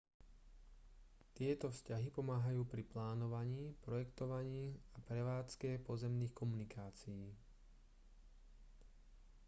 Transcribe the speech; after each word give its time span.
tieto 1.37 1.67
vzťahy 1.75 2.07
pomáhajú 2.17 2.61
pri 2.71 2.81
plánovaní 2.93 3.65
projektovaní 3.85 4.65
a 4.97 4.97
prevádzke 5.09 5.69
pozemných 5.89 6.33
komunikácií 6.41 7.23